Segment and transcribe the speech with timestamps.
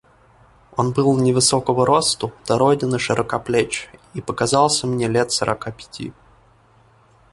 [0.77, 6.11] Он был невысокого росту, дороден и широкоплеч, и показался мне лет сорока пяти.